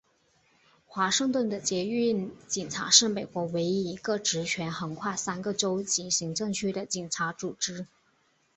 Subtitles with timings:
[0.87, 7.85] 华盛顿的捷运警察是美国唯一一个职权横跨三个州级行政区的警察组织。